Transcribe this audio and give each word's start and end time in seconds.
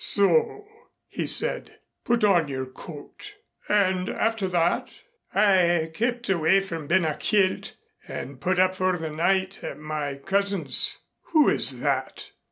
"So" 0.03 0.65
he 1.09 1.27
said. 1.27 1.75
"Put 2.05 2.23
on 2.23 2.47
your 2.47 2.65
coat. 2.65 3.35
And 3.69 4.09
after 4.09 4.47
that?" 4.47 5.03
"I 5.31 5.91
kept 5.93 6.27
away 6.27 6.59
from 6.61 6.87
Ben 6.87 7.05
a 7.05 7.13
Chielt 7.15 7.75
and 8.07 8.41
put 8.41 8.57
up 8.57 8.73
for 8.73 8.97
the 8.97 9.11
night 9.11 9.63
at 9.63 9.77
my 9.77 10.15
cousin's." 10.15 10.97
"Who 11.33 11.49
is 11.49 11.81
that?" 11.81 12.31